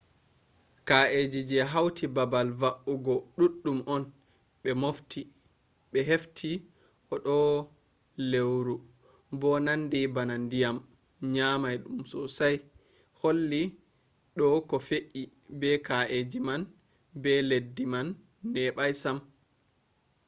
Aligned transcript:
ka’eji 0.87 1.41
je 1.49 1.59
hauti 1.71 2.05
baabal 2.15 2.47
va’ugo 2.61 3.15
duddum 3.37 3.77
on 3.93 4.03
be 5.91 5.99
hefti 6.09 6.49
a 7.11 7.13
do 7.25 7.37
leuru 8.31 8.75
bo 9.39 9.49
nandi 9.65 9.99
bana 10.15 10.35
dyam 10.51 10.77
nyamai 11.35 11.75
dum 11.83 11.99
sosai 12.11 12.55
holli 13.19 13.61
do 14.37 14.47
ko 14.69 14.75
fe’i 14.87 15.21
be 15.59 15.69
ka’eji 15.87 16.39
man 16.47 16.61
be 17.21 17.31
leddi 17.49 17.83
man 17.93 18.07
nebai 18.53 18.93
sam 19.01 19.17